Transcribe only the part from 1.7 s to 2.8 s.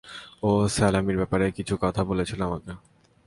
কথা বলেছিল আমাকে।